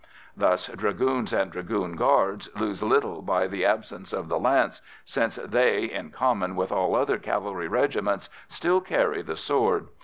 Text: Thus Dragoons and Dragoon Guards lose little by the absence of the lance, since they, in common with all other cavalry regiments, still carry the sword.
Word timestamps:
Thus 0.35 0.65
Dragoons 0.69 1.31
and 1.31 1.51
Dragoon 1.51 1.95
Guards 1.95 2.49
lose 2.59 2.81
little 2.81 3.21
by 3.21 3.45
the 3.45 3.63
absence 3.65 4.13
of 4.13 4.29
the 4.29 4.39
lance, 4.39 4.81
since 5.05 5.35
they, 5.35 5.83
in 5.83 6.09
common 6.09 6.55
with 6.55 6.71
all 6.71 6.95
other 6.95 7.19
cavalry 7.19 7.67
regiments, 7.67 8.27
still 8.49 8.81
carry 8.81 9.21
the 9.21 9.37
sword. 9.37 9.89